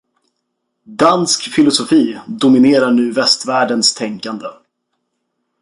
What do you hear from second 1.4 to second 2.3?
filosofi